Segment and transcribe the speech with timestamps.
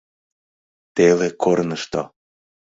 [0.95, 2.03] ТЕЛЕ КОРНЫШТО